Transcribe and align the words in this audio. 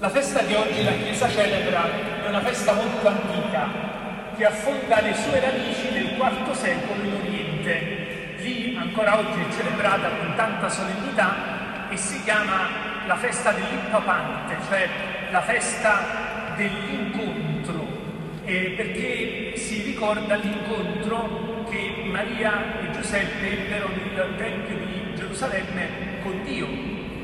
La 0.00 0.08
festa 0.10 0.40
che 0.40 0.54
oggi 0.56 0.84
la 0.84 0.92
Chiesa 0.92 1.28
celebra 1.28 1.84
è 2.24 2.28
una 2.28 2.40
festa 2.40 2.72
molto 2.72 3.08
antica 3.08 3.68
che 4.36 4.44
affonda 4.44 5.00
le 5.00 5.14
sue 5.14 5.40
radici 5.40 5.90
nel 5.90 6.16
IV 6.16 6.52
secolo 6.52 7.02
in 7.02 7.14
Oriente. 7.14 8.36
Lì 8.38 8.76
ancora 8.78 9.18
oggi 9.18 9.40
è 9.40 9.54
celebrata 9.56 10.08
con 10.08 10.34
tanta 10.36 10.68
solennità 10.68 11.88
e 11.90 11.96
si 11.96 12.22
chiama 12.22 13.06
la 13.06 13.16
festa 13.16 13.50
dell'ippapante, 13.50 14.56
cioè 14.68 14.88
la 15.30 15.42
festa 15.42 16.54
dell'incontro, 16.56 17.86
eh, 18.44 18.74
perché 18.76 19.56
si 19.56 19.82
ricorda 19.82 20.36
l'incontro 20.36 21.64
che 21.68 22.04
Maria 22.04 22.80
e 22.80 22.90
Giuseppe 22.92 23.64
ebbero 23.64 23.88
nel 23.88 24.36
Tempio 24.36 24.76
di 24.76 25.14
Gerusalemme 25.16 26.20
con 26.22 26.42
Dio 26.44 26.68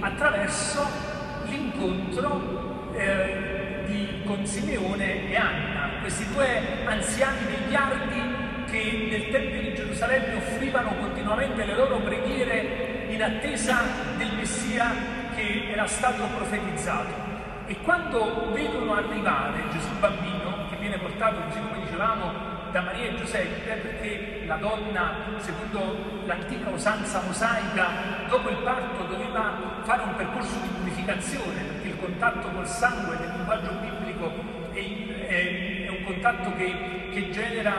attraverso 0.01 1.14
l'incontro 1.55 2.93
eh, 2.95 3.83
di, 3.87 4.23
con 4.25 4.45
Simeone 4.45 5.31
e 5.31 5.37
Anna, 5.37 6.01
questi 6.01 6.27
due 6.33 6.85
anziani 6.85 7.39
vegliardi 7.47 8.23
che 8.71 9.09
nel 9.11 9.31
Tempio 9.31 9.61
di 9.61 9.75
Gerusalemme 9.75 10.37
offrivano 10.37 10.95
continuamente 10.97 11.65
le 11.65 11.75
loro 11.77 11.99
preghiere 11.99 13.07
in 13.09 13.23
attesa 13.23 13.83
del 14.17 14.35
Messia 14.35 14.91
che 15.35 15.71
era 15.71 15.87
stato 15.87 16.25
profetizzato. 16.37 17.33
E 17.67 17.77
quando 17.83 18.53
vedono 18.53 18.95
arrivare 18.95 19.63
Gesù 19.71 19.89
bambino, 19.99 20.67
che 20.69 20.77
viene 20.77 20.99
portato, 20.99 21.41
così 21.49 21.61
come 21.61 21.85
dicevamo, 21.85 22.53
da 22.73 22.81
Maria 22.83 23.07
e 23.07 23.17
Giuseppe, 23.17 23.75
perché 23.75 24.43
la 24.47 24.57
donna, 24.57 25.13
secondo 25.39 26.23
l'antica 26.27 26.71
usanza 26.71 27.23
mosaica, 27.25 27.87
dopo 28.29 28.49
il 28.51 28.57
parto 28.57 29.05
doveva 29.05 29.81
fare 29.85 30.03
un 30.03 30.17
percorso 30.17 30.59
di 30.61 30.74
purificazione, 31.05 31.61
perché 31.63 31.89
il 31.89 31.99
contatto 31.99 32.49
col 32.49 32.67
sangue 32.67 33.17
nel 33.19 33.31
linguaggio 33.37 33.73
biblico 33.75 34.33
è, 34.73 34.79
è, 35.27 35.85
è 35.85 35.89
un 35.91 36.03
contatto 36.05 36.55
che, 36.57 37.11
che 37.13 37.31
genera 37.31 37.73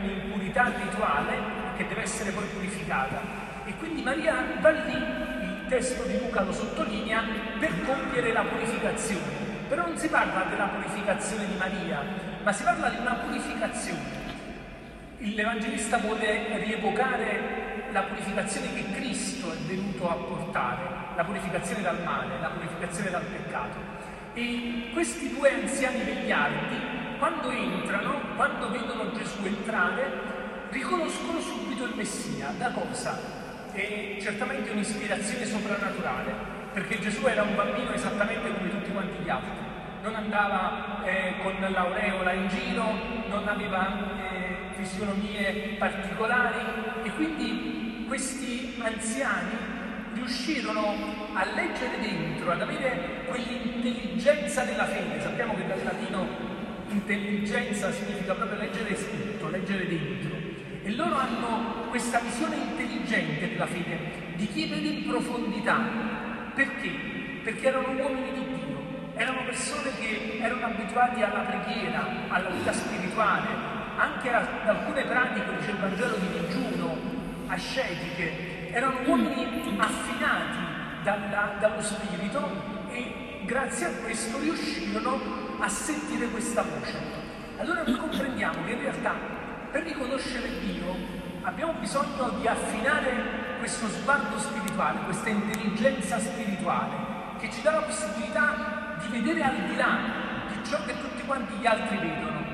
un'impurità 0.00 0.72
rituale 0.76 1.36
che 1.76 1.86
deve 1.86 2.02
essere 2.02 2.32
poi 2.32 2.44
purificata. 2.46 3.20
E 3.64 3.74
quindi 3.76 4.02
Maria 4.02 4.44
va 4.60 4.70
lì, 4.70 4.92
il 4.92 5.64
testo 5.68 6.02
di 6.04 6.18
Luca 6.18 6.42
lo 6.42 6.52
sottolinea, 6.52 7.22
per 7.60 7.70
compiere 7.84 8.32
la 8.32 8.42
purificazione. 8.42 9.46
Però 9.68 9.86
non 9.86 9.96
si 9.96 10.08
parla 10.08 10.46
della 10.48 10.66
purificazione 10.66 11.46
di 11.46 11.54
Maria, 11.56 12.02
ma 12.42 12.52
si 12.52 12.62
parla 12.64 12.88
di 12.88 12.96
una 12.98 13.14
purificazione. 13.14 14.26
L'Evangelista 15.18 15.98
vuole 15.98 16.58
rievocare 16.64 17.86
la 17.92 18.02
purificazione 18.02 18.72
che 18.74 18.84
Cristo 18.92 19.52
è 19.52 19.56
venuto 19.66 20.08
a 20.08 20.14
portare, 20.14 20.97
la 21.18 21.24
purificazione 21.24 21.82
dal 21.82 22.00
male, 22.04 22.38
la 22.40 22.50
purificazione 22.50 23.10
dal 23.10 23.24
peccato. 23.24 23.76
E 24.34 24.90
questi 24.92 25.34
due 25.34 25.52
anziani 25.52 26.04
vegliardi, 26.04 26.76
quando 27.18 27.50
entrano, 27.50 28.20
quando 28.36 28.70
vedono 28.70 29.10
Gesù 29.10 29.44
entrare, 29.44 30.12
riconoscono 30.70 31.40
subito 31.40 31.86
il 31.86 31.94
Messia. 31.96 32.54
Da 32.56 32.70
cosa? 32.70 33.18
È 33.72 34.16
certamente 34.20 34.70
un'ispirazione 34.70 35.44
soprannaturale, 35.44 36.32
perché 36.72 37.00
Gesù 37.00 37.26
era 37.26 37.42
un 37.42 37.56
bambino 37.56 37.92
esattamente 37.92 38.52
come 38.52 38.70
tutti 38.70 38.92
quanti 38.92 39.20
gli 39.20 39.28
altri 39.28 39.66
non 40.00 40.14
andava 40.14 41.02
eh, 41.04 41.34
con 41.42 41.54
l'aureola 41.58 42.32
in 42.32 42.46
giro, 42.48 42.84
non 43.28 43.48
aveva 43.48 43.88
eh, 44.30 44.72
fisionomie 44.76 45.74
particolari 45.76 46.60
e 47.02 47.10
quindi 47.10 48.04
questi 48.06 48.76
anziani 48.80 49.77
riuscirono 50.18 50.94
a 51.32 51.44
leggere 51.54 52.00
dentro, 52.00 52.52
ad 52.52 52.60
avere 52.60 53.24
quell'intelligenza 53.26 54.64
della 54.64 54.84
fede. 54.84 55.20
Sappiamo 55.20 55.54
che 55.54 55.66
dal 55.66 55.82
latino 55.82 56.26
intelligenza 56.90 57.90
significa 57.92 58.34
proprio 58.34 58.58
leggere 58.58 58.96
scritto, 58.96 59.48
leggere 59.48 59.86
dentro. 59.86 60.36
E 60.82 60.90
loro 60.92 61.14
hanno 61.16 61.86
questa 61.90 62.18
visione 62.18 62.56
intelligente 62.56 63.48
della 63.48 63.66
fede, 63.66 63.98
di 64.36 64.46
chi 64.48 64.66
vede 64.68 64.88
in 64.88 65.06
profondità. 65.06 65.78
Perché? 66.54 66.90
Perché 67.44 67.66
erano 67.68 67.92
uomini 67.92 68.32
di 68.32 68.44
Dio 68.44 68.68
erano 69.18 69.42
persone 69.42 69.90
che 69.98 70.38
erano 70.40 70.64
abituati 70.66 71.20
alla 71.22 71.40
preghiera, 71.40 72.06
alla 72.28 72.50
vita 72.50 72.72
spirituale, 72.72 73.48
anche 73.96 74.32
ad 74.32 74.46
alcune 74.64 75.02
pratiche, 75.02 75.58
dice 75.58 75.70
il 75.72 75.76
Vangelo 75.78 76.16
di 76.18 76.38
digiuno, 76.38 76.96
ascetiche, 77.48 78.57
erano 78.72 79.00
uomini 79.06 79.76
affinati 79.78 80.58
dalla, 81.02 81.56
dallo 81.58 81.80
spirito 81.80 82.86
e 82.90 83.42
grazie 83.44 83.86
a 83.86 83.90
questo 84.02 84.38
riuscirono 84.38 85.20
a 85.58 85.68
sentire 85.68 86.26
questa 86.28 86.62
voce. 86.62 87.26
Allora 87.58 87.82
noi 87.82 87.96
comprendiamo 87.96 88.64
che 88.64 88.72
in 88.72 88.80
realtà 88.80 89.14
per 89.70 89.82
riconoscere 89.82 90.48
Dio 90.60 90.94
abbiamo 91.42 91.72
bisogno 91.74 92.28
di 92.40 92.46
affinare 92.46 93.58
questo 93.58 93.88
sguardo 93.88 94.38
spirituale, 94.38 95.00
questa 95.04 95.28
intelligenza 95.28 96.18
spirituale 96.18 97.06
che 97.38 97.50
ci 97.50 97.62
dà 97.62 97.72
la 97.72 97.82
possibilità 97.82 98.96
di 99.00 99.08
vedere 99.08 99.42
al 99.42 99.56
di 99.66 99.76
là 99.76 99.98
di 100.48 100.68
ciò 100.68 100.84
che 100.84 100.98
tutti 101.00 101.24
quanti 101.24 101.54
gli 101.54 101.66
altri 101.66 101.96
vedono. 101.96 102.46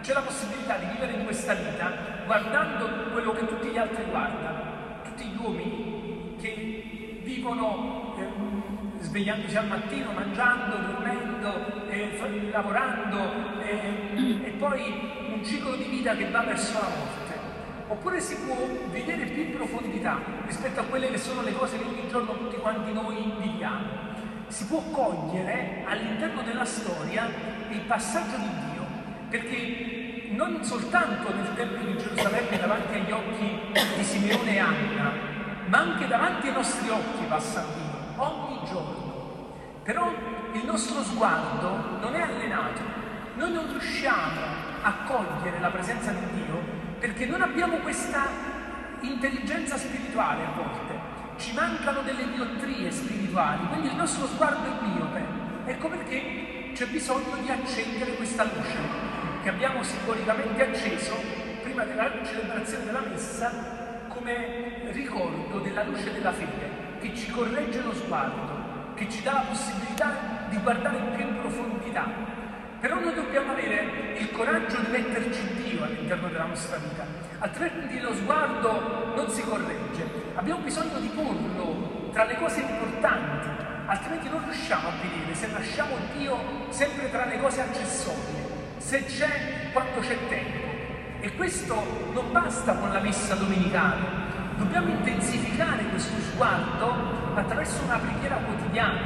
C'è 0.00 0.12
la 0.14 0.20
possibilità 0.20 0.76
di 0.76 0.86
vivere 0.86 1.12
in 1.12 1.24
questa 1.24 1.54
vita 1.54 1.92
guardando 2.24 3.10
quello 3.12 3.32
che 3.32 3.46
tutti 3.46 3.68
gli 3.68 3.78
altri 3.78 4.04
guardano. 4.04 4.71
Tutti 5.12 5.28
gli 5.28 5.36
uomini 5.42 6.36
che 6.40 7.20
vivono 7.22 8.14
eh, 8.16 9.02
svegliandosi 9.02 9.56
al 9.58 9.66
mattino, 9.66 10.10
mangiando, 10.12 10.76
dormendo, 10.76 11.86
eh, 11.90 12.48
lavorando 12.50 13.60
eh, 13.60 14.40
e 14.42 14.50
poi 14.58 14.80
un 15.34 15.44
ciclo 15.44 15.76
di 15.76 15.84
vita 15.84 16.16
che 16.16 16.30
va 16.30 16.40
verso 16.44 16.72
la 16.80 16.88
morte. 16.88 17.40
Oppure 17.88 18.20
si 18.20 18.36
può 18.36 18.56
vedere 18.90 19.26
più 19.26 19.42
in 19.42 19.52
profondità 19.52 20.18
rispetto 20.46 20.80
a 20.80 20.84
quelle 20.84 21.10
che 21.10 21.18
sono 21.18 21.42
le 21.42 21.52
cose 21.52 21.76
che 21.76 21.84
ogni 21.84 22.08
giorno 22.08 22.32
tutti 22.32 22.56
quanti 22.56 22.90
noi 22.94 23.34
viviamo 23.38 24.10
si 24.48 24.64
può 24.64 24.80
cogliere 24.92 25.82
all'interno 25.84 26.40
della 26.40 26.64
storia 26.64 27.28
il 27.68 27.80
passaggio 27.80 28.36
di 28.36 28.48
Dio, 28.72 28.86
perché 29.28 30.01
non 30.32 30.62
soltanto 30.64 31.34
nel 31.34 31.54
Tempio 31.54 31.84
di 31.84 31.96
Gerusalemme 31.96 32.58
davanti 32.58 32.94
agli 32.94 33.10
occhi 33.10 33.60
di 33.96 34.04
Simeone 34.04 34.54
e 34.54 34.58
Anna, 34.58 35.12
ma 35.66 35.78
anche 35.78 36.06
davanti 36.06 36.48
ai 36.48 36.54
nostri 36.54 36.88
occhi 36.88 37.24
passa 37.28 37.64
Dio, 37.74 38.22
ogni 38.22 38.58
giorno. 38.66 39.50
Però 39.82 40.12
il 40.52 40.64
nostro 40.64 41.02
sguardo 41.02 41.98
non 42.00 42.14
è 42.14 42.20
allenato, 42.20 42.80
noi 43.36 43.52
non 43.52 43.68
riusciamo 43.70 44.40
a 44.82 44.92
cogliere 45.06 45.60
la 45.60 45.70
presenza 45.70 46.12
di 46.12 46.44
Dio 46.44 46.60
perché 46.98 47.26
non 47.26 47.42
abbiamo 47.42 47.78
questa 47.78 48.26
intelligenza 49.00 49.76
spirituale 49.76 50.44
a 50.44 50.50
volte 50.54 51.12
ci 51.36 51.54
mancano 51.54 52.02
delle 52.02 52.30
diottrie 52.32 52.90
spirituali, 52.90 53.66
quindi 53.66 53.88
il 53.88 53.96
nostro 53.96 54.26
sguardo 54.26 54.64
è 54.64 54.86
miope. 54.86 55.24
Ecco 55.66 55.88
perché 55.88 56.70
c'è 56.72 56.86
bisogno 56.86 57.36
di 57.42 57.50
accendere 57.50 58.14
questa 58.14 58.44
luce 58.44 59.31
che 59.42 59.48
abbiamo 59.48 59.82
simbolicamente 59.82 60.62
acceso 60.62 61.14
prima 61.62 61.84
della 61.84 62.10
celebrazione 62.24 62.84
della 62.84 63.00
messa 63.00 63.50
come 64.08 64.90
ricordo 64.92 65.58
della 65.58 65.82
luce 65.82 66.12
della 66.12 66.32
fede 66.32 66.90
che 67.00 67.12
ci 67.16 67.28
corregge 67.32 67.82
lo 67.82 67.92
sguardo, 67.92 68.94
che 68.94 69.08
ci 69.10 69.20
dà 69.22 69.32
la 69.32 69.44
possibilità 69.48 70.46
di 70.48 70.56
guardare 70.58 70.98
più 71.16 71.26
in 71.26 71.40
profondità. 71.40 72.06
Però 72.78 73.00
noi 73.00 73.14
dobbiamo 73.14 73.52
avere 73.52 74.16
il 74.18 74.30
coraggio 74.30 74.78
di 74.78 74.90
metterci 74.90 75.54
Dio 75.54 75.82
all'interno 75.82 76.28
della 76.28 76.44
nostra 76.44 76.76
vita, 76.76 77.04
altrimenti 77.38 77.98
lo 77.98 78.14
sguardo 78.14 79.12
non 79.16 79.28
si 79.28 79.42
corregge. 79.42 80.04
Abbiamo 80.34 80.60
bisogno 80.60 81.00
di 81.00 81.08
porlo 81.08 82.10
tra 82.12 82.24
le 82.24 82.36
cose 82.36 82.60
importanti, 82.60 83.48
altrimenti 83.86 84.28
non 84.28 84.44
riusciamo 84.44 84.88
a 84.88 84.92
vedere 85.00 85.34
se 85.34 85.50
lasciamo 85.50 85.96
Dio 86.16 86.38
sempre 86.68 87.10
tra 87.10 87.24
le 87.24 87.38
cose 87.38 87.60
accessorie, 87.60 88.41
se 88.92 89.06
c'è 89.06 89.70
quanto 89.72 90.00
c'è 90.00 90.18
tempo. 90.28 90.68
E 91.20 91.34
questo 91.34 92.10
non 92.12 92.30
basta 92.30 92.74
con 92.74 92.92
la 92.92 93.00
messa 93.00 93.34
domenicale, 93.36 94.04
dobbiamo 94.58 94.88
intensificare 94.88 95.84
questo 95.84 96.20
sguardo 96.20 96.92
attraverso 97.34 97.84
una 97.84 97.96
preghiera 97.96 98.36
quotidiana, 98.36 99.00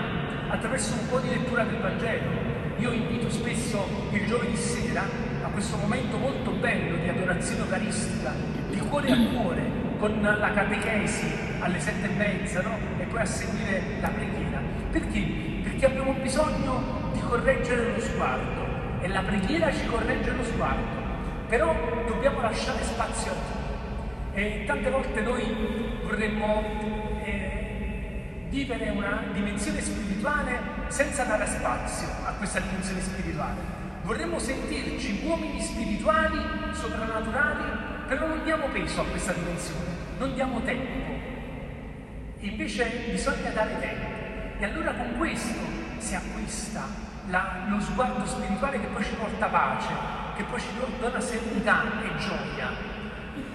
attraverso 0.49 0.95
un 0.95 1.09
po' 1.09 1.21
di 1.21 1.29
lettura 1.29 1.63
del 1.63 1.79
Vangelo. 1.79 2.31
Io 2.79 2.91
invito 2.91 3.31
spesso 3.31 3.87
il 4.11 4.27
giovedì 4.27 4.57
sera 4.57 5.03
a 5.45 5.49
questo 5.51 5.77
momento 5.77 6.17
molto 6.17 6.51
bello 6.51 6.97
di 6.97 7.09
adorazione 7.09 7.61
eucaristica, 7.61 8.33
di 8.69 8.79
cuore 8.79 9.13
a 9.13 9.17
cuore, 9.17 9.71
con 10.01 10.21
la 10.21 10.51
catechesi 10.51 11.33
alle 11.61 11.79
sette 11.79 12.07
e 12.07 12.15
mezza, 12.17 12.61
no? 12.61 12.77
E 12.99 13.05
poi 13.05 13.21
a 13.21 13.25
seguire 13.25 13.83
la 14.01 14.09
preghiera. 14.09 14.61
Perché? 14.91 15.21
Perché 15.63 15.87
abbiamo 15.87 16.13
bisogno 16.15 17.11
di 17.13 17.21
correggere 17.21 17.93
lo 17.93 18.01
sguardo 18.01 18.76
e 19.01 19.09
la 19.09 19.21
preghiera 19.21 19.73
ci 19.73 19.87
corregge 19.87 20.31
lo 20.33 20.45
sguardo, 20.45 20.85
però 21.49 21.75
dobbiamo 22.07 22.41
lasciare 22.41 22.83
spazio 22.83 23.31
a 23.31 23.35
Dio. 23.35 23.65
E 24.33 24.65
tante 24.67 24.91
volte 24.91 25.21
noi 25.21 26.01
vorremmo 26.03 27.21
eh, 27.25 28.47
vivere 28.49 28.91
una 28.91 29.23
dimensione 29.33 29.81
spirituale 29.81 30.59
senza 30.89 31.25
dare 31.25 31.47
spazio 31.47 32.09
a 32.25 32.33
questa 32.33 32.61
dimensione 32.61 33.01
spirituale. 33.01 33.85
Vorremmo 34.03 34.39
sentirci 34.39 35.23
uomini 35.25 35.61
spirituali, 35.61 36.39
soprannaturali, 36.73 37.65
però 38.07 38.27
non 38.29 38.45
diamo 38.45 38.67
peso 38.69 39.01
a 39.01 39.05
questa 39.05 39.33
dimensione, 39.33 39.89
non 40.19 40.35
diamo 40.35 40.61
tempo. 40.63 41.15
Invece 42.41 43.09
bisogna 43.11 43.51
dare 43.51 43.79
tempo. 43.81 44.07
E 44.59 44.65
allora 44.65 44.93
con 44.93 45.17
questo 45.19 45.59
si 45.99 46.15
acquista 46.15 47.06
la, 47.29 47.65
lo 47.69 47.81
sguardo 47.81 48.25
spirituale 48.27 48.81
che 48.81 48.87
poi 48.87 49.05
ci 49.05 49.15
porta 49.15 49.47
pace, 49.47 49.93
che 50.37 50.45
poi 50.45 50.61
ci 50.61 50.69
dona 50.99 51.21
serenità 51.21 51.83
e 52.03 52.17
gioia. 52.19 52.95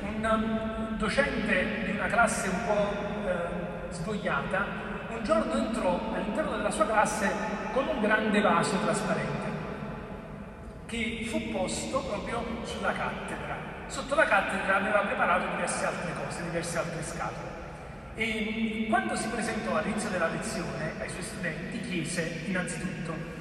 Un 0.04 0.96
docente 0.98 1.86
di 1.86 1.92
una 1.92 2.08
classe 2.08 2.50
un 2.50 2.66
po' 2.66 3.28
eh, 3.28 3.92
svogliata 3.92 4.90
un 5.22 5.24
giorno 5.24 5.54
entrò 5.54 6.00
all'interno 6.14 6.58
della 6.58 6.72
sua 6.72 6.86
classe 6.88 7.30
con 7.74 7.88
un 7.88 8.02
grande 8.02 8.42
vaso 8.42 8.78
trasparente 8.78 9.50
che 10.88 11.26
fu 11.30 11.52
posto 11.52 12.00
proprio 12.00 12.44
sulla 12.64 12.92
cattedra. 12.92 13.56
Sotto 13.88 14.16
la 14.16 14.26
cattedra 14.26 14.78
aveva 14.78 15.00
preparato 15.00 15.48
diverse 15.52 15.86
altre 15.86 16.12
cose, 16.22 16.44
diverse 16.44 16.78
altre 16.78 17.04
scatole. 17.04 17.50
E 18.16 18.88
quando 18.90 19.16
si 19.16 19.28
presentò 19.30 19.78
all'inizio 19.78 20.10
della 20.10 20.28
lezione 20.28 20.94
ai 21.00 21.10
suoi 21.10 21.24
studenti 21.24 21.80
chiese 21.82 22.42
innanzitutto 22.48 23.41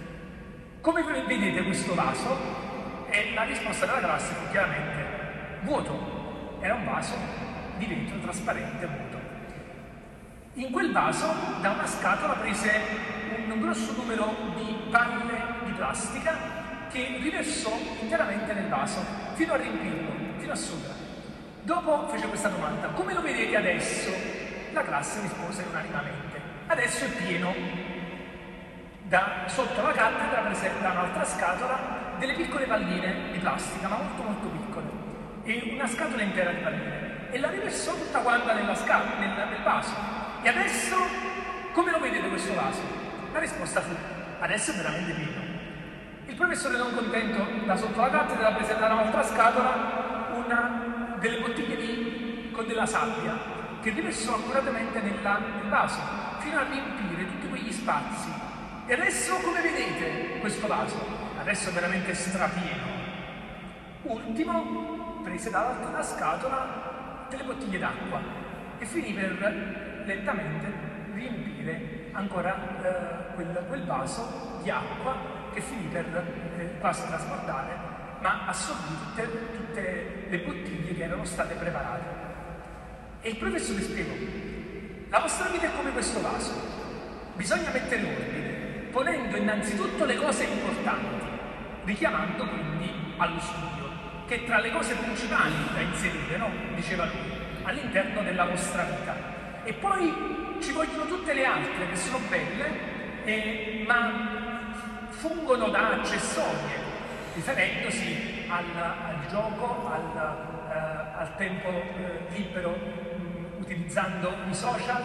come 0.81 1.03
vedete 1.03 1.63
questo 1.63 1.95
vaso? 1.95 2.69
E 3.11 3.33
la 3.35 3.45
risposta 3.45 3.87
della 3.87 3.99
classe 3.99 4.35
fu 4.35 4.51
chiaramente 4.51 5.05
vuoto. 5.63 6.59
Era 6.61 6.75
un 6.75 6.85
vaso 6.85 7.15
di 7.77 7.87
vetro 7.87 8.19
trasparente 8.21 8.87
vuoto. 8.87 9.19
In 10.55 10.71
quel 10.71 10.93
vaso 10.93 11.27
da 11.61 11.71
una 11.71 11.87
scatola 11.87 12.35
prese 12.35 13.19
un 13.49 13.61
grosso 13.61 13.93
numero 13.93 14.35
di 14.57 14.77
palle 14.91 15.39
di 15.65 15.73
plastica 15.73 16.37
che 16.91 17.19
riversò 17.21 17.77
interamente 18.01 18.53
nel 18.53 18.69
vaso 18.69 19.01
fino 19.35 19.53
a 19.53 19.57
riempirlo, 19.57 20.11
fino 20.39 20.53
a 20.53 20.57
sopra. 20.57 20.93
Dopo 21.63 22.09
fece 22.09 22.27
questa 22.29 22.49
domanda, 22.49 22.89
come 22.89 23.13
lo 23.13 23.23
vedete 23.23 23.57
adesso? 23.57 24.11
La 24.73 24.83
classe 24.83 25.21
rispose 25.21 25.65
unanimamente, 25.69 26.41
adesso 26.67 27.05
è 27.05 27.09
pieno. 27.09 27.90
Da 29.11 29.43
sotto 29.47 29.83
la 29.83 29.91
cattedra 29.91 30.43
prese 30.43 30.71
da 30.81 30.93
un'altra 30.93 31.25
scatola 31.25 32.15
delle 32.17 32.33
piccole 32.35 32.65
palline 32.67 33.33
di 33.33 33.39
plastica, 33.39 33.89
ma 33.89 33.97
molto 33.97 34.23
molto 34.23 34.47
piccole, 34.47 34.87
e 35.43 35.73
una 35.75 35.89
scatola 35.89 36.23
intera 36.23 36.53
di 36.53 36.61
palline, 36.63 37.33
e 37.33 37.41
la 37.41 37.51
riversò 37.51 37.93
tutta 37.95 38.21
quanta 38.21 38.53
nella 38.53 38.77
scatola, 38.77 39.19
nel, 39.19 39.49
nel 39.49 39.63
vaso. 39.65 39.93
E 40.43 40.49
adesso 40.49 40.95
come 41.73 41.91
lo 41.91 41.99
vedete 41.99 42.29
questo 42.29 42.55
vaso? 42.55 42.83
La 43.33 43.41
risposta 43.41 43.81
fu, 43.81 43.97
adesso 44.39 44.71
è 44.71 44.75
veramente 44.75 45.13
pieno. 45.13 45.43
Il 46.27 46.37
professore 46.37 46.79
non 46.79 46.95
contento 46.95 47.45
da 47.67 47.75
sotto 47.75 48.01
la 48.01 48.11
cattedra 48.11 48.53
prese 48.53 48.79
da 48.79 48.93
un'altra 48.93 49.25
scatola 49.25 50.37
una 50.37 51.17
delle 51.19 51.41
bottiglie 51.41 51.77
di, 51.77 52.51
con 52.53 52.65
della 52.65 52.87
sabbia 52.87 53.37
che 53.83 53.91
riversò 53.91 54.37
accuratamente 54.37 55.01
nella, 55.01 55.39
nel 55.39 55.69
vaso 55.69 55.99
fino 56.39 56.61
a 56.61 56.63
riempire 56.63 57.27
tutti 57.27 57.49
quegli 57.49 57.73
spazi. 57.73 58.50
E 58.91 58.95
adesso 58.95 59.37
come 59.37 59.61
vedete 59.61 60.41
questo 60.41 60.67
vaso? 60.67 60.99
Adesso 61.39 61.69
è 61.69 61.73
veramente 61.73 62.13
strapieno. 62.13 62.83
Ultimo, 64.03 65.21
prese 65.23 65.49
dall'altra 65.49 66.03
scatola 66.03 67.27
delle 67.31 67.45
bottiglie 67.45 67.79
d'acqua 67.79 68.21
e 68.81 68.85
finì 68.85 69.13
per 69.13 70.03
lentamente 70.05 70.67
riempire 71.15 72.09
ancora 72.11 72.53
eh, 72.83 73.35
quel, 73.37 73.65
quel, 73.69 73.85
vaso 73.85 74.59
di 74.61 74.71
acqua 74.71 75.15
che 75.53 75.61
finì 75.61 75.85
per 75.85 76.07
eh, 76.59 76.81
quasi 76.81 77.07
trasportare, 77.07 77.73
ma 78.19 78.47
assorbì 78.47 78.97
tutte, 79.05 79.53
tutte 79.55 80.27
le 80.31 80.39
bottiglie 80.39 80.95
che 80.95 81.03
erano 81.05 81.25
state 81.25 81.55
preparate. 81.55 82.09
E 83.21 83.29
il 83.29 83.37
professore 83.37 83.83
spiegò, 83.83 84.15
la 85.11 85.21
vostra 85.21 85.49
vita 85.49 85.67
è 85.67 85.77
come 85.77 85.93
questo 85.93 86.21
vaso, 86.21 86.51
bisogna 87.37 87.71
mettere 87.71 88.03
ordine, 88.03 88.40
ponendo 88.91 89.37
innanzitutto 89.37 90.05
le 90.05 90.17
cose 90.17 90.45
importanti, 90.45 91.27
richiamando 91.85 92.45
quindi 92.47 93.15
allo 93.17 93.41
studio, 93.41 93.89
che 94.27 94.45
tra 94.45 94.61
le 94.61 94.71
cose 94.71 94.95
principali 94.95 95.55
da 95.73 95.81
inserire, 95.81 96.37
no? 96.37 96.51
diceva 96.75 97.05
lui, 97.07 97.33
all'interno 97.63 98.23
della 98.23 98.45
vostra 98.45 98.83
vita. 98.83 99.39
E 99.65 99.73
poi 99.75 100.13
ci 100.61 100.73
vogliono 100.73 101.07
tutte 101.07 101.33
le 101.33 101.45
altre 101.45 101.89
che 101.89 101.97
sono 101.97 102.19
belle, 102.29 102.99
eh, 103.25 103.85
ma 103.87 105.09
fungono 105.11 105.69
da 105.69 105.93
accessorie, 105.93 106.89
riferendosi 107.35 108.47
al, 108.49 108.65
al 108.77 109.27
gioco, 109.29 109.91
al, 109.93 110.37
eh, 110.71 111.19
al 111.19 111.37
tempo 111.37 111.69
eh, 111.69 112.27
libero 112.35 112.71
mh, 112.71 113.23
mm, 113.23 113.61
utilizzando 113.61 114.35
i 114.49 114.55
social, 114.55 115.03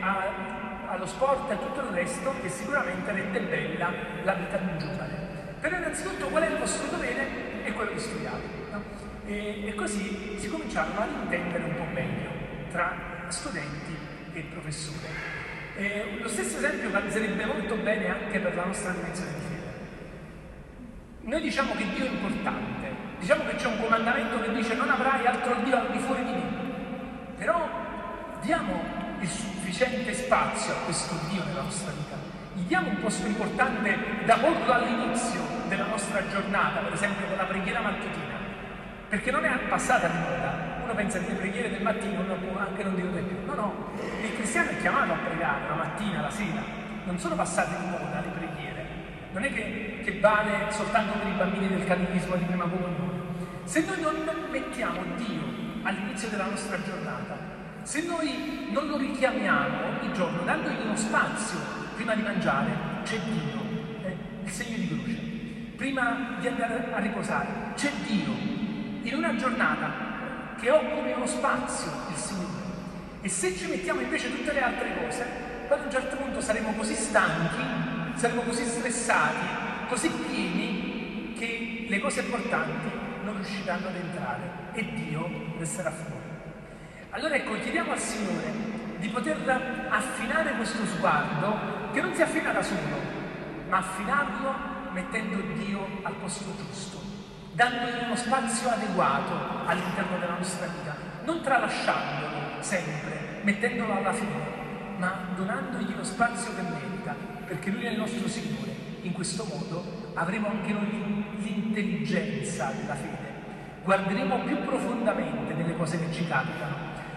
a, 0.00 0.57
allo 0.88 1.06
sport 1.06 1.50
e 1.50 1.54
a 1.54 1.56
tutto 1.56 1.80
il 1.80 1.88
resto 1.88 2.34
che 2.40 2.48
sicuramente 2.48 3.12
rende 3.12 3.40
bella 3.40 3.92
la 4.22 4.32
vita 4.34 4.56
di 4.56 4.68
un 4.70 4.78
giovane. 4.78 5.26
Però 5.60 5.76
innanzitutto 5.76 6.28
qual 6.28 6.42
è 6.42 6.50
il 6.50 6.58
vostro 6.58 6.88
dovere? 6.88 7.62
È 7.64 7.72
quello 7.72 7.92
di 7.92 7.98
studiare. 7.98 8.42
No? 8.70 8.82
E, 9.26 9.66
e 9.66 9.74
così 9.74 10.36
si 10.38 10.48
cominciarono 10.48 11.00
ad 11.00 11.08
intendere 11.22 11.64
un 11.64 11.76
po' 11.76 11.86
meglio 11.92 12.30
tra 12.70 13.26
studenti 13.28 13.96
e 14.32 14.40
professore. 14.52 15.36
Eh, 15.76 16.18
lo 16.20 16.28
stesso 16.28 16.58
esempio 16.58 16.90
sarebbe 17.08 17.44
molto 17.44 17.76
bene 17.76 18.08
anche 18.08 18.38
per 18.38 18.54
la 18.54 18.64
nostra 18.64 18.90
dimensione 18.90 19.30
di 19.34 19.40
fede. 19.40 19.56
Noi 21.20 21.40
diciamo 21.42 21.74
che 21.74 21.84
Dio 21.94 22.04
è 22.04 22.08
importante, 22.08 22.88
diciamo 23.18 23.44
che 23.44 23.56
c'è 23.56 23.66
un 23.66 23.80
comandamento 23.80 24.40
che 24.40 24.52
dice 24.54 24.74
non 24.74 24.88
avrai 24.88 25.26
altro 25.26 25.54
Dio 25.62 25.76
al 25.76 25.90
di 25.90 25.98
fuori 25.98 26.24
di 26.24 26.32
me, 26.32 26.42
però 27.36 27.68
diamo 28.40 28.87
spazio 30.28 30.74
a 30.74 30.76
questo 30.84 31.14
Dio 31.30 31.42
nella 31.42 31.62
nostra 31.62 31.90
vita, 31.90 32.14
gli 32.52 32.66
diamo 32.66 32.90
un 32.90 33.00
posto 33.00 33.26
importante 33.26 33.96
da 34.26 34.36
porlo 34.36 34.72
all'inizio 34.72 35.40
della 35.68 35.86
nostra 35.86 36.20
giornata, 36.28 36.80
per 36.80 36.92
esempio 36.92 37.24
con 37.26 37.36
la 37.38 37.44
preghiera 37.44 37.80
mattutina, 37.80 38.36
perché 39.08 39.30
non 39.30 39.46
è 39.46 39.58
passata 39.68 40.06
di 40.06 40.18
moda, 40.18 40.82
uno 40.84 40.94
pensa 40.94 41.18
che 41.18 41.28
le 41.28 41.38
preghiere 41.38 41.70
del 41.70 41.80
mattino 41.80 42.20
uno 42.20 42.58
anche 42.58 42.84
non 42.84 42.94
dire 42.94 43.08
più. 43.08 43.38
No, 43.46 43.54
no, 43.54 43.90
il 44.22 44.34
cristiano 44.34 44.68
è 44.68 44.76
chiamato 44.76 45.12
a 45.12 45.16
pregare 45.16 45.66
la 45.66 45.74
mattina, 45.76 46.20
la 46.20 46.30
sera, 46.30 46.62
non 47.04 47.18
sono 47.18 47.34
passate 47.34 47.76
di 47.80 47.86
moda 47.86 48.20
le 48.20 48.30
preghiere, 48.36 48.86
non 49.32 49.44
è 49.44 49.52
che, 49.54 50.00
che 50.04 50.20
vale 50.20 50.70
soltanto 50.70 51.16
per 51.16 51.26
i 51.26 51.36
bambini 51.38 51.68
del 51.68 51.86
catechismo 51.86 52.36
di 52.36 52.44
prima 52.44 52.64
comunione. 52.64 53.16
Se 53.64 53.82
noi 53.82 54.02
non 54.02 54.14
mettiamo 54.50 55.00
Dio 55.16 55.40
all'inizio 55.84 56.28
della 56.28 56.44
nostra 56.44 56.76
giornata, 56.82 57.37
se 57.88 58.02
noi 58.02 58.68
non 58.70 58.86
lo 58.86 58.98
richiamiamo 58.98 59.98
ogni 59.98 60.12
giorno, 60.12 60.44
dandogli 60.44 60.82
uno 60.84 60.94
spazio 60.94 61.58
prima 61.94 62.14
di 62.14 62.20
mangiare, 62.20 62.70
c'è 63.02 63.18
Dio, 63.20 63.62
eh, 64.02 64.14
il 64.44 64.50
segno 64.50 64.76
di 64.76 64.88
croce. 64.88 65.12
Prima 65.74 66.36
di 66.38 66.48
andare 66.48 66.92
a 66.92 66.98
riposare, 66.98 67.46
c'è 67.76 67.90
Dio. 68.06 68.30
In 69.04 69.14
una 69.14 69.34
giornata 69.36 70.54
che 70.60 70.70
occupi 70.70 71.12
uno 71.12 71.26
spazio 71.26 71.90
il 72.10 72.16
Signore. 72.16 72.66
E 73.22 73.28
se 73.30 73.56
ci 73.56 73.66
mettiamo 73.70 74.02
invece 74.02 74.36
tutte 74.36 74.52
le 74.52 74.62
altre 74.62 74.94
cose, 75.02 75.24
poi 75.66 75.78
ad 75.78 75.84
un 75.86 75.90
certo 75.90 76.16
punto 76.16 76.42
saremo 76.42 76.74
così 76.74 76.92
stanchi, 76.92 77.62
saremo 78.16 78.42
così 78.42 78.66
stressati, 78.66 79.46
così 79.88 80.10
pieni, 80.10 81.32
che 81.38 81.86
le 81.88 81.98
cose 82.00 82.20
importanti 82.20 82.90
non 83.24 83.34
riusciranno 83.36 83.88
ad 83.88 83.94
entrare 83.94 84.50
e 84.74 84.92
Dio 84.92 85.54
resterà 85.56 85.90
fuori. 85.90 86.17
Allora 87.18 87.34
ecco, 87.34 87.58
chiediamo 87.58 87.90
al 87.90 87.98
Signore 87.98 88.52
di 88.98 89.08
poter 89.08 89.36
affinare 89.88 90.52
questo 90.52 90.86
sguardo, 90.86 91.90
che 91.92 92.00
non 92.00 92.14
si 92.14 92.22
affina 92.22 92.52
da 92.52 92.62
solo, 92.62 92.78
ma 93.68 93.78
affinarlo 93.78 94.54
mettendo 94.92 95.40
Dio 95.54 95.84
al 96.02 96.14
posto 96.14 96.54
giusto 96.56 96.98
dandogli 97.54 98.04
uno 98.04 98.14
spazio 98.14 98.68
adeguato 98.68 99.66
all'interno 99.66 100.16
della 100.20 100.36
nostra 100.36 100.66
vita, 100.66 100.94
non 101.24 101.42
tralasciandolo 101.42 102.60
sempre, 102.60 103.40
mettendolo 103.42 103.96
alla 103.96 104.12
fine, 104.12 104.94
ma 104.98 105.26
donandogli 105.34 105.96
lo 105.96 106.04
spazio 106.04 106.54
che 106.54 106.62
merita, 106.62 107.16
perché 107.46 107.70
Lui 107.70 107.82
è 107.82 107.90
il 107.90 107.98
nostro 107.98 108.28
Signore. 108.28 108.70
In 109.02 109.12
questo 109.12 109.44
modo 109.44 110.12
avremo 110.14 110.50
anche 110.50 110.72
noi 110.72 111.24
l'intelligenza 111.38 112.72
della 112.80 112.94
fede, 112.94 113.32
guarderemo 113.82 114.38
più 114.44 114.62
profondamente 114.62 115.54
nelle 115.54 115.74
cose 115.76 115.98
che 115.98 116.12
ci 116.12 116.28
capitano, 116.28 116.67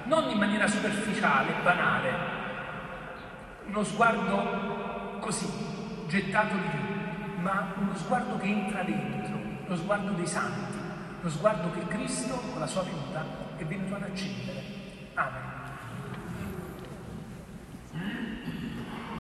non 0.05 0.29
in 0.29 0.38
maniera 0.38 0.67
superficiale, 0.67 1.53
banale, 1.63 2.10
uno 3.67 3.84
sguardo 3.84 5.20
così, 5.20 5.48
gettato 6.08 6.55
lì, 6.55 7.41
ma 7.41 7.74
uno 7.77 7.96
sguardo 7.96 8.38
che 8.38 8.48
entra 8.48 8.84
dentro 8.84 9.22
lo 9.72 9.77
sguardo 9.77 10.12
dei 10.12 10.27
santi, 10.27 10.77
lo 11.22 11.29
sguardo 11.29 11.72
che 11.72 11.88
Cristo 11.88 12.36
con 12.36 12.60
la 12.60 12.67
sua 12.67 12.81
venuta 12.81 13.24
è 13.55 13.63
venuto 13.63 13.96
ad 13.96 14.03
accendere. 14.03 14.62
Amen. 15.13 15.50